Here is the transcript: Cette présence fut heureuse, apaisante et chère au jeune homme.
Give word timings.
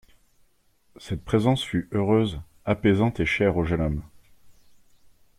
Cette 0.99 1.23
présence 1.23 1.63
fut 1.63 1.87
heureuse, 1.91 2.41
apaisante 2.65 3.19
et 3.19 3.25
chère 3.27 3.55
au 3.55 3.63
jeune 3.63 3.81
homme. 3.81 4.03